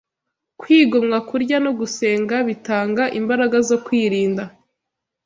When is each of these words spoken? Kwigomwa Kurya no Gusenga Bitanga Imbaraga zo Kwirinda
Kwigomwa 0.59 1.17
Kurya 1.29 1.57
no 1.65 1.71
Gusenga 1.79 2.35
Bitanga 2.47 3.03
Imbaraga 3.19 3.57
zo 3.69 3.77
Kwirinda 3.85 4.43